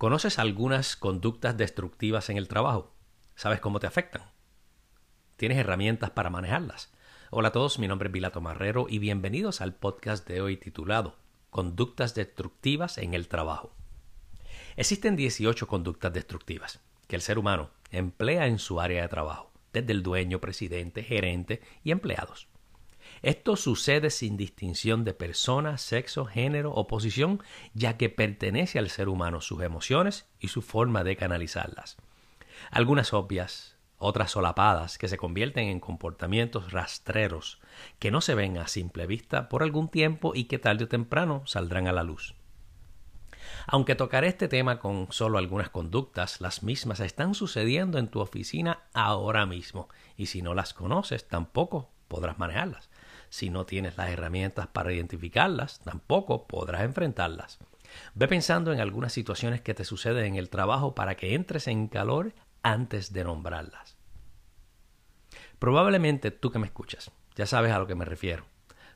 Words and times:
¿Conoces 0.00 0.38
algunas 0.38 0.96
conductas 0.96 1.58
destructivas 1.58 2.30
en 2.30 2.38
el 2.38 2.48
trabajo? 2.48 2.94
¿Sabes 3.34 3.60
cómo 3.60 3.80
te 3.80 3.86
afectan? 3.86 4.22
¿Tienes 5.36 5.58
herramientas 5.58 6.08
para 6.08 6.30
manejarlas? 6.30 6.90
Hola 7.28 7.48
a 7.48 7.52
todos, 7.52 7.78
mi 7.78 7.86
nombre 7.86 8.08
es 8.08 8.12
Vilato 8.14 8.40
Marrero 8.40 8.86
y 8.88 8.98
bienvenidos 8.98 9.60
al 9.60 9.74
podcast 9.74 10.26
de 10.26 10.40
hoy 10.40 10.56
titulado 10.56 11.16
Conductas 11.50 12.14
destructivas 12.14 12.96
en 12.96 13.12
el 13.12 13.28
trabajo. 13.28 13.74
Existen 14.76 15.16
18 15.16 15.66
conductas 15.66 16.14
destructivas 16.14 16.80
que 17.06 17.16
el 17.16 17.20
ser 17.20 17.38
humano 17.38 17.68
emplea 17.90 18.46
en 18.46 18.58
su 18.58 18.80
área 18.80 19.02
de 19.02 19.08
trabajo, 19.08 19.52
desde 19.74 19.92
el 19.92 20.02
dueño, 20.02 20.40
presidente, 20.40 21.02
gerente 21.02 21.60
y 21.84 21.90
empleados. 21.90 22.48
Esto 23.22 23.56
sucede 23.56 24.10
sin 24.10 24.36
distinción 24.36 25.04
de 25.04 25.14
persona, 25.14 25.78
sexo, 25.78 26.24
género 26.24 26.72
o 26.72 26.86
posición, 26.86 27.42
ya 27.74 27.96
que 27.96 28.08
pertenece 28.08 28.78
al 28.78 28.90
ser 28.90 29.08
humano 29.08 29.40
sus 29.40 29.62
emociones 29.62 30.28
y 30.38 30.48
su 30.48 30.62
forma 30.62 31.04
de 31.04 31.16
canalizarlas. 31.16 31.96
Algunas 32.70 33.12
obvias, 33.12 33.76
otras 33.98 34.30
solapadas, 34.30 34.96
que 34.96 35.08
se 35.08 35.18
convierten 35.18 35.68
en 35.68 35.80
comportamientos 35.80 36.72
rastreros, 36.72 37.60
que 37.98 38.10
no 38.10 38.20
se 38.20 38.34
ven 38.34 38.58
a 38.58 38.68
simple 38.68 39.06
vista 39.06 39.48
por 39.48 39.62
algún 39.62 39.88
tiempo 39.88 40.32
y 40.34 40.44
que 40.44 40.58
tarde 40.58 40.84
o 40.84 40.88
temprano 40.88 41.42
saldrán 41.46 41.86
a 41.86 41.92
la 41.92 42.02
luz. 42.02 42.34
Aunque 43.66 43.94
tocaré 43.94 44.28
este 44.28 44.48
tema 44.48 44.78
con 44.78 45.08
solo 45.10 45.38
algunas 45.38 45.70
conductas, 45.70 46.40
las 46.40 46.62
mismas 46.62 47.00
están 47.00 47.34
sucediendo 47.34 47.98
en 47.98 48.08
tu 48.08 48.20
oficina 48.20 48.84
ahora 48.94 49.46
mismo, 49.46 49.88
y 50.16 50.26
si 50.26 50.42
no 50.42 50.54
las 50.54 50.74
conoces, 50.74 51.28
tampoco 51.28 51.90
podrás 52.08 52.38
manejarlas. 52.38 52.89
Si 53.30 53.48
no 53.48 53.64
tienes 53.64 53.96
las 53.96 54.10
herramientas 54.10 54.66
para 54.66 54.92
identificarlas, 54.92 55.80
tampoco 55.80 56.46
podrás 56.46 56.82
enfrentarlas. 56.82 57.58
Ve 58.14 58.28
pensando 58.28 58.72
en 58.72 58.80
algunas 58.80 59.12
situaciones 59.12 59.60
que 59.60 59.72
te 59.72 59.84
suceden 59.84 60.26
en 60.26 60.34
el 60.36 60.50
trabajo 60.50 60.94
para 60.94 61.16
que 61.16 61.34
entres 61.34 61.66
en 61.68 61.88
calor 61.88 62.34
antes 62.62 63.12
de 63.12 63.24
nombrarlas. 63.24 63.96
Probablemente 65.58 66.30
tú 66.30 66.50
que 66.50 66.58
me 66.58 66.66
escuchas, 66.66 67.10
ya 67.36 67.46
sabes 67.46 67.72
a 67.72 67.78
lo 67.78 67.86
que 67.86 67.94
me 67.94 68.04
refiero. 68.04 68.44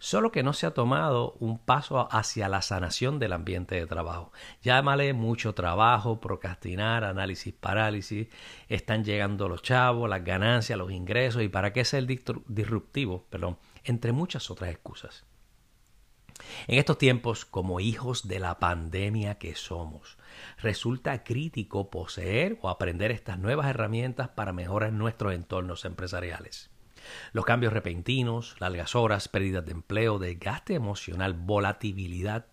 Solo 0.00 0.32
que 0.32 0.42
no 0.42 0.52
se 0.52 0.66
ha 0.66 0.74
tomado 0.74 1.36
un 1.38 1.58
paso 1.58 2.08
hacia 2.10 2.48
la 2.48 2.62
sanación 2.62 3.20
del 3.20 3.32
ambiente 3.32 3.76
de 3.76 3.86
trabajo. 3.86 4.32
Llámale 4.62 5.12
mucho 5.12 5.54
trabajo, 5.54 6.20
procrastinar, 6.20 7.04
análisis, 7.04 7.54
parálisis. 7.54 8.26
Están 8.68 9.04
llegando 9.04 9.48
los 9.48 9.62
chavos, 9.62 10.10
las 10.10 10.24
ganancias, 10.24 10.76
los 10.76 10.90
ingresos. 10.90 11.42
¿Y 11.42 11.48
para 11.48 11.72
qué 11.72 11.84
ser 11.84 12.06
disruptivo? 12.06 13.26
Perdón 13.30 13.56
entre 13.84 14.12
muchas 14.12 14.50
otras 14.50 14.70
excusas. 14.70 15.24
En 16.66 16.78
estos 16.78 16.96
tiempos, 16.96 17.44
como 17.44 17.80
hijos 17.80 18.26
de 18.26 18.38
la 18.38 18.58
pandemia 18.58 19.36
que 19.36 19.54
somos, 19.54 20.16
resulta 20.58 21.22
crítico 21.22 21.90
poseer 21.90 22.58
o 22.62 22.70
aprender 22.70 23.10
estas 23.10 23.38
nuevas 23.38 23.68
herramientas 23.68 24.30
para 24.30 24.52
mejorar 24.52 24.92
nuestros 24.92 25.34
entornos 25.34 25.84
empresariales. 25.84 26.69
Los 27.32 27.44
cambios 27.44 27.72
repentinos, 27.72 28.56
largas 28.60 28.94
horas, 28.94 29.28
pérdidas 29.28 29.64
de 29.64 29.72
empleo, 29.72 30.18
desgaste 30.18 30.74
emocional, 30.74 31.34
volatilidad, 31.34 32.46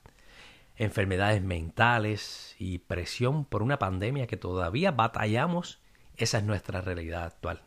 enfermedades 0.75 1.41
mentales 1.41 2.55
y 2.59 2.79
presión 2.79 3.45
por 3.45 3.63
una 3.63 3.79
pandemia 3.79 4.27
que 4.27 4.37
todavía 4.37 4.91
batallamos, 4.91 5.81
esa 6.15 6.37
es 6.37 6.43
nuestra 6.43 6.81
realidad 6.81 7.23
actual. 7.23 7.63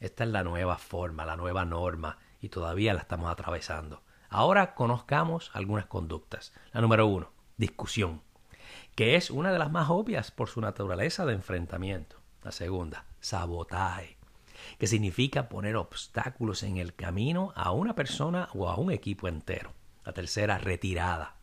Esta 0.00 0.24
es 0.24 0.30
la 0.30 0.44
nueva 0.44 0.78
forma, 0.78 1.26
la 1.26 1.36
nueva 1.36 1.64
norma 1.64 2.18
y 2.40 2.48
todavía 2.48 2.94
la 2.94 3.00
estamos 3.00 3.30
atravesando. 3.30 4.02
Ahora 4.28 4.74
conozcamos 4.74 5.50
algunas 5.54 5.86
conductas. 5.86 6.52
La 6.72 6.80
número 6.80 7.06
uno, 7.06 7.32
discusión, 7.56 8.22
que 8.94 9.16
es 9.16 9.30
una 9.30 9.50
de 9.50 9.58
las 9.58 9.72
más 9.72 9.90
obvias 9.90 10.30
por 10.30 10.48
su 10.48 10.60
naturaleza 10.60 11.24
de 11.24 11.32
enfrentamiento. 11.32 12.16
La 12.42 12.52
segunda, 12.52 13.06
sabotaje, 13.20 14.17
que 14.78 14.86
significa 14.86 15.48
poner 15.48 15.76
obstáculos 15.76 16.62
en 16.62 16.76
el 16.76 16.94
camino 16.94 17.52
a 17.54 17.72
una 17.72 17.94
persona 17.94 18.48
o 18.54 18.68
a 18.68 18.76
un 18.76 18.90
equipo 18.90 19.28
entero. 19.28 19.72
La 20.04 20.12
tercera, 20.12 20.58
retirada. 20.58 21.36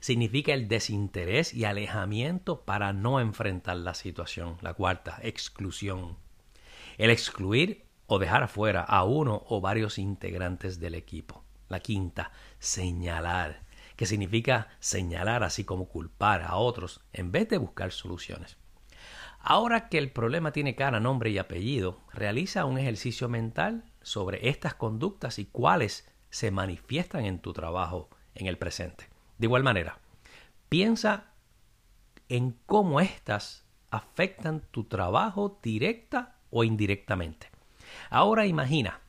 Significa 0.00 0.54
el 0.54 0.68
desinterés 0.68 1.52
y 1.54 1.64
alejamiento 1.64 2.62
para 2.62 2.92
no 2.92 3.20
enfrentar 3.20 3.76
la 3.76 3.94
situación. 3.94 4.56
La 4.60 4.74
cuarta, 4.74 5.18
exclusión. 5.22 6.16
El 6.96 7.10
excluir 7.10 7.84
o 8.06 8.18
dejar 8.18 8.42
afuera 8.42 8.82
a 8.82 9.04
uno 9.04 9.44
o 9.48 9.60
varios 9.60 9.98
integrantes 9.98 10.80
del 10.80 10.94
equipo. 10.94 11.44
La 11.68 11.80
quinta, 11.80 12.32
señalar, 12.58 13.62
que 13.96 14.06
significa 14.06 14.68
señalar 14.80 15.42
así 15.42 15.64
como 15.64 15.88
culpar 15.88 16.42
a 16.42 16.56
otros 16.56 17.00
en 17.12 17.30
vez 17.30 17.48
de 17.48 17.58
buscar 17.58 17.92
soluciones. 17.92 18.56
Ahora 19.40 19.88
que 19.88 19.98
el 19.98 20.10
problema 20.10 20.52
tiene 20.52 20.74
cara, 20.74 21.00
nombre 21.00 21.30
y 21.30 21.38
apellido, 21.38 22.00
realiza 22.12 22.64
un 22.64 22.78
ejercicio 22.78 23.28
mental 23.28 23.84
sobre 24.02 24.48
estas 24.48 24.74
conductas 24.74 25.38
y 25.38 25.46
cuáles 25.46 26.08
se 26.30 26.50
manifiestan 26.50 27.24
en 27.24 27.38
tu 27.38 27.52
trabajo 27.52 28.10
en 28.34 28.46
el 28.46 28.58
presente. 28.58 29.08
De 29.38 29.46
igual 29.46 29.62
manera, 29.62 29.98
piensa 30.68 31.32
en 32.28 32.58
cómo 32.66 33.00
éstas 33.00 33.64
afectan 33.90 34.60
tu 34.70 34.84
trabajo 34.84 35.58
directa 35.62 36.36
o 36.50 36.64
indirectamente. 36.64 37.50
Ahora 38.10 38.46
imagina, 38.46 39.00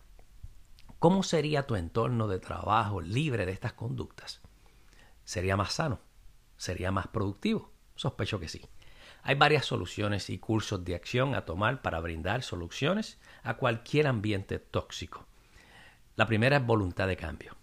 ¿cómo 1.00 1.24
sería 1.24 1.68
tu 1.68 1.76
entorno 1.76 2.28
de 2.28 2.40
trabajo 2.40 3.02
libre 3.02 3.46
de 3.46 3.52
estas 3.52 3.74
conductas? 3.74 4.42
¿Sería 5.24 5.58
más 5.58 5.74
sano? 5.74 6.00
¿Sería 6.58 6.92
más 6.92 7.08
productivo? 7.08 7.72
Sospecho 7.96 8.40
que 8.40 8.48
sí. 8.48 8.62
Hay 9.24 9.36
varias 9.36 9.66
soluciones 9.66 10.30
y 10.30 10.38
cursos 10.38 10.84
de 10.84 10.96
acción 10.96 11.36
a 11.36 11.46
tomar 11.46 11.82
para 11.82 12.00
brindar 12.00 12.44
soluciones 12.44 13.20
a 13.44 13.56
cualquier 13.56 14.08
ambiente 14.08 14.60
tóxico. 14.60 15.26
La 16.16 16.26
primera 16.26 16.58
es 16.58 16.66
voluntad 16.66 17.08
de 17.08 17.18
cambio. 17.18 17.56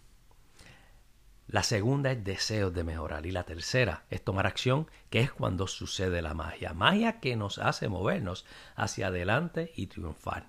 La 1.48 1.62
segunda 1.62 2.10
es 2.10 2.24
deseo 2.24 2.70
de 2.70 2.82
mejorar. 2.84 3.26
Y 3.26 3.30
la 3.30 3.44
tercera 3.44 4.04
es 4.10 4.22
tomar 4.22 4.46
acción, 4.46 4.90
que 5.10 5.20
es 5.20 5.32
cuando 5.32 5.66
sucede 5.66 6.20
la 6.22 6.34
magia. 6.34 6.74
Magia 6.74 7.20
que 7.20 7.36
nos 7.36 7.58
hace 7.58 7.88
movernos 7.88 8.44
hacia 8.74 9.08
adelante 9.08 9.72
y 9.76 9.86
triunfar. 9.86 10.48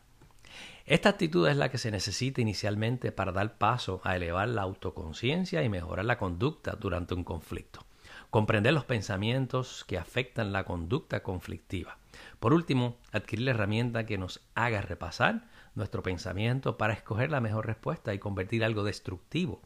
Esta 0.85 1.09
actitud 1.09 1.47
es 1.47 1.57
la 1.57 1.69
que 1.69 1.77
se 1.77 1.91
necesita 1.91 2.41
inicialmente 2.41 3.11
para 3.11 3.31
dar 3.31 3.57
paso 3.57 4.01
a 4.03 4.15
elevar 4.15 4.47
la 4.47 4.63
autoconciencia 4.63 5.61
y 5.61 5.69
mejorar 5.69 6.05
la 6.05 6.17
conducta 6.17 6.77
durante 6.79 7.13
un 7.13 7.23
conflicto. 7.23 7.86
Comprender 8.29 8.73
los 8.73 8.83
pensamientos 8.83 9.85
que 9.87 9.97
afectan 9.97 10.51
la 10.51 10.65
conducta 10.65 11.23
conflictiva. 11.23 11.97
Por 12.39 12.53
último, 12.53 12.97
adquirir 13.13 13.45
la 13.45 13.51
herramienta 13.51 14.05
que 14.05 14.17
nos 14.17 14.41
haga 14.53 14.81
repasar 14.81 15.47
nuestro 15.75 16.03
pensamiento 16.03 16.77
para 16.77 16.93
escoger 16.93 17.31
la 17.31 17.39
mejor 17.39 17.65
respuesta 17.65 18.13
y 18.13 18.19
convertir 18.19 18.65
algo 18.65 18.83
destructivo 18.83 19.61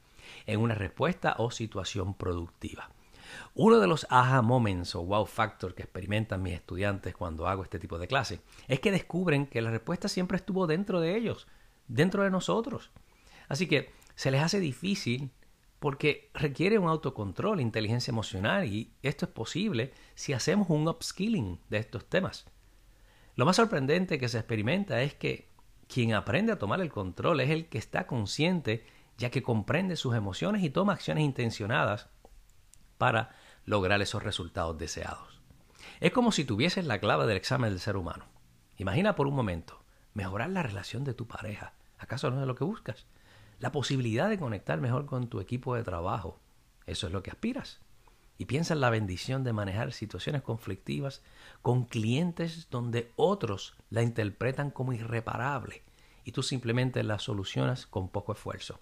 en 0.45 0.59
una 0.59 0.75
respuesta 0.75 1.35
o 1.39 1.49
situación 1.49 2.13
productiva. 2.13 2.91
Uno 3.55 3.79
de 3.79 3.87
los 3.87 4.05
aha 4.09 4.41
moments 4.41 4.93
o 4.95 5.03
wow 5.03 5.25
factor 5.25 5.73
que 5.73 5.83
experimentan 5.83 6.43
mis 6.43 6.53
estudiantes 6.53 7.15
cuando 7.15 7.47
hago 7.47 7.63
este 7.63 7.79
tipo 7.79 7.97
de 7.97 8.07
clase 8.07 8.41
es 8.67 8.79
que 8.79 8.91
descubren 8.91 9.47
que 9.47 9.61
la 9.61 9.71
respuesta 9.71 10.07
siempre 10.07 10.37
estuvo 10.37 10.67
dentro 10.67 10.99
de 10.99 11.15
ellos, 11.15 11.47
dentro 11.87 12.23
de 12.23 12.29
nosotros. 12.29 12.91
Así 13.47 13.67
que 13.67 13.91
se 14.15 14.31
les 14.31 14.41
hace 14.43 14.59
difícil 14.59 15.31
porque 15.81 16.29
requiere 16.35 16.77
un 16.77 16.87
autocontrol, 16.87 17.59
inteligencia 17.59 18.11
emocional 18.11 18.67
y 18.67 18.93
esto 19.01 19.25
es 19.25 19.31
posible 19.31 19.91
si 20.13 20.31
hacemos 20.31 20.69
un 20.69 20.87
upskilling 20.87 21.59
de 21.71 21.79
estos 21.79 22.05
temas. 22.05 22.45
Lo 23.35 23.47
más 23.47 23.55
sorprendente 23.55 24.19
que 24.19 24.29
se 24.29 24.37
experimenta 24.37 25.01
es 25.01 25.15
que 25.15 25.49
quien 25.87 26.13
aprende 26.13 26.51
a 26.51 26.59
tomar 26.59 26.81
el 26.81 26.91
control 26.91 27.39
es 27.39 27.49
el 27.49 27.65
que 27.65 27.79
está 27.79 28.05
consciente 28.05 28.85
ya 29.17 29.31
que 29.31 29.41
comprende 29.41 29.95
sus 29.95 30.13
emociones 30.13 30.63
y 30.63 30.69
toma 30.69 30.93
acciones 30.93 31.23
intencionadas 31.23 32.09
para 32.99 33.35
lograr 33.65 34.03
esos 34.03 34.21
resultados 34.21 34.77
deseados. 34.77 35.41
Es 35.99 36.11
como 36.11 36.31
si 36.31 36.45
tuvieses 36.45 36.85
la 36.85 36.99
clave 36.99 37.25
del 37.25 37.37
examen 37.37 37.71
del 37.71 37.79
ser 37.79 37.97
humano. 37.97 38.25
Imagina 38.77 39.15
por 39.15 39.25
un 39.25 39.33
momento 39.33 39.83
mejorar 40.13 40.51
la 40.51 40.61
relación 40.61 41.03
de 41.03 41.15
tu 41.15 41.25
pareja. 41.25 41.73
¿Acaso 41.97 42.29
no 42.29 42.39
es 42.39 42.45
lo 42.45 42.53
que 42.53 42.65
buscas? 42.65 43.07
La 43.61 43.71
posibilidad 43.71 44.27
de 44.27 44.39
conectar 44.39 44.81
mejor 44.81 45.05
con 45.05 45.27
tu 45.27 45.39
equipo 45.39 45.75
de 45.75 45.83
trabajo. 45.83 46.39
Eso 46.87 47.05
es 47.05 47.13
lo 47.13 47.21
que 47.21 47.29
aspiras. 47.29 47.79
Y 48.39 48.45
piensa 48.45 48.73
en 48.73 48.81
la 48.81 48.89
bendición 48.89 49.43
de 49.43 49.53
manejar 49.53 49.93
situaciones 49.93 50.41
conflictivas 50.41 51.21
con 51.61 51.85
clientes 51.85 52.69
donde 52.71 53.11
otros 53.17 53.75
la 53.91 54.01
interpretan 54.01 54.71
como 54.71 54.93
irreparable 54.93 55.83
y 56.23 56.31
tú 56.31 56.41
simplemente 56.41 57.03
la 57.03 57.19
solucionas 57.19 57.85
con 57.85 58.09
poco 58.09 58.31
esfuerzo. 58.31 58.79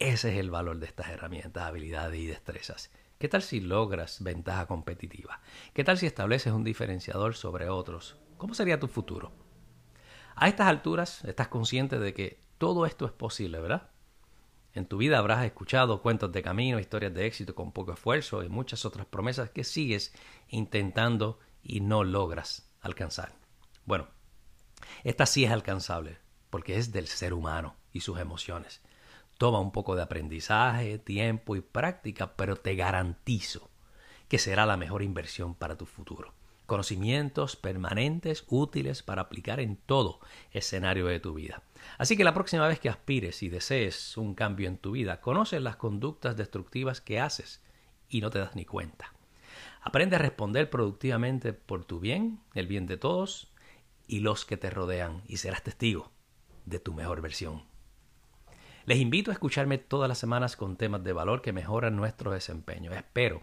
Ese 0.00 0.32
es 0.32 0.40
el 0.40 0.50
valor 0.50 0.80
de 0.80 0.86
estas 0.86 1.08
herramientas, 1.10 1.62
habilidades 1.62 2.18
y 2.18 2.26
destrezas. 2.26 2.90
¿Qué 3.20 3.28
tal 3.28 3.42
si 3.42 3.60
logras 3.60 4.20
ventaja 4.24 4.66
competitiva? 4.66 5.42
¿Qué 5.74 5.84
tal 5.84 5.96
si 5.96 6.06
estableces 6.06 6.52
un 6.52 6.64
diferenciador 6.64 7.36
sobre 7.36 7.68
otros? 7.68 8.16
¿Cómo 8.36 8.54
sería 8.54 8.80
tu 8.80 8.88
futuro? 8.88 9.30
A 10.34 10.48
estas 10.48 10.66
alturas 10.66 11.24
estás 11.24 11.46
consciente 11.46 12.00
de 12.00 12.14
que 12.14 12.49
todo 12.60 12.84
esto 12.84 13.06
es 13.06 13.12
posible, 13.12 13.58
¿verdad? 13.58 13.88
En 14.74 14.84
tu 14.84 14.98
vida 14.98 15.16
habrás 15.16 15.46
escuchado 15.46 16.02
cuentos 16.02 16.30
de 16.30 16.42
camino, 16.42 16.78
historias 16.78 17.14
de 17.14 17.24
éxito 17.24 17.54
con 17.54 17.72
poco 17.72 17.94
esfuerzo 17.94 18.42
y 18.42 18.50
muchas 18.50 18.84
otras 18.84 19.06
promesas 19.06 19.48
que 19.48 19.64
sigues 19.64 20.12
intentando 20.50 21.38
y 21.62 21.80
no 21.80 22.04
logras 22.04 22.70
alcanzar. 22.82 23.32
Bueno, 23.86 24.08
esta 25.04 25.24
sí 25.24 25.46
es 25.46 25.50
alcanzable 25.50 26.18
porque 26.50 26.76
es 26.76 26.92
del 26.92 27.06
ser 27.06 27.32
humano 27.32 27.76
y 27.94 28.00
sus 28.00 28.18
emociones. 28.18 28.82
Toma 29.38 29.58
un 29.58 29.72
poco 29.72 29.96
de 29.96 30.02
aprendizaje, 30.02 30.98
tiempo 30.98 31.56
y 31.56 31.62
práctica, 31.62 32.36
pero 32.36 32.56
te 32.56 32.74
garantizo 32.74 33.70
que 34.28 34.38
será 34.38 34.66
la 34.66 34.76
mejor 34.76 35.02
inversión 35.02 35.54
para 35.54 35.78
tu 35.78 35.86
futuro. 35.86 36.34
Conocimientos 36.70 37.56
permanentes 37.56 38.44
útiles 38.46 39.02
para 39.02 39.22
aplicar 39.22 39.58
en 39.58 39.74
todo 39.74 40.20
escenario 40.52 41.08
de 41.08 41.18
tu 41.18 41.34
vida. 41.34 41.64
Así 41.98 42.16
que 42.16 42.22
la 42.22 42.32
próxima 42.32 42.68
vez 42.68 42.78
que 42.78 42.88
aspires 42.88 43.42
y 43.42 43.48
desees 43.48 44.16
un 44.16 44.36
cambio 44.36 44.68
en 44.68 44.78
tu 44.78 44.92
vida, 44.92 45.20
conoces 45.20 45.60
las 45.60 45.74
conductas 45.74 46.36
destructivas 46.36 47.00
que 47.00 47.18
haces 47.18 47.60
y 48.08 48.20
no 48.20 48.30
te 48.30 48.38
das 48.38 48.54
ni 48.54 48.64
cuenta. 48.64 49.12
Aprende 49.80 50.14
a 50.14 50.20
responder 50.20 50.70
productivamente 50.70 51.52
por 51.54 51.84
tu 51.84 51.98
bien, 51.98 52.38
el 52.54 52.68
bien 52.68 52.86
de 52.86 52.98
todos 52.98 53.52
y 54.06 54.20
los 54.20 54.44
que 54.44 54.56
te 54.56 54.70
rodean 54.70 55.24
y 55.26 55.38
serás 55.38 55.64
testigo 55.64 56.12
de 56.66 56.78
tu 56.78 56.94
mejor 56.94 57.20
versión. 57.20 57.64
Les 58.84 58.98
invito 59.00 59.32
a 59.32 59.34
escucharme 59.34 59.78
todas 59.78 60.08
las 60.08 60.18
semanas 60.18 60.54
con 60.54 60.76
temas 60.76 61.02
de 61.02 61.14
valor 61.14 61.42
que 61.42 61.52
mejoran 61.52 61.96
nuestro 61.96 62.30
desempeño. 62.30 62.92
Espero 62.92 63.42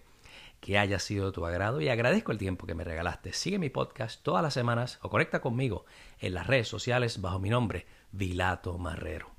que 0.60 0.78
haya 0.78 1.00
sido 1.00 1.28
de 1.28 1.32
tu 1.32 1.46
agrado 1.46 1.82
y 1.82 1.90
agradezco 1.90 2.32
el 2.32 2.38
tiempo 2.38 2.66
que 2.68 2.76
me 2.76 2.84
regalaste. 2.84 3.34
Sigue 3.34 3.60
mi 3.60 3.70
podcast 3.70 4.22
todas 4.24 4.44
las 4.44 4.54
semanas 4.54 5.00
o 5.02 5.10
conecta 5.10 5.42
conmigo 5.42 5.86
en 6.20 6.34
las 6.34 6.48
redes 6.48 6.68
sociales 6.68 7.22
bajo 7.22 7.40
mi 7.40 7.50
nombre, 7.50 7.86
Vilato 8.12 8.78
Marrero. 8.78 9.37